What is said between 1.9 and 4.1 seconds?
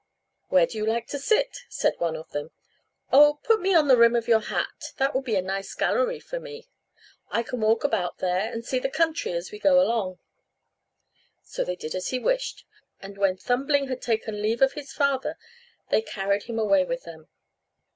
one of them. "Oh! put me on the